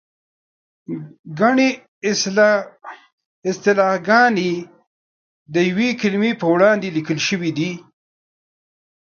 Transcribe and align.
ګڼې 1.39 1.69
اصطلاحګانې 3.51 4.51
د 5.53 5.55
یوې 5.69 5.89
کلمې 6.01 6.31
په 6.41 6.45
وړاندې 6.53 6.87
لیکل 6.97 7.19
شوې 7.27 7.51
دي. 7.57 7.71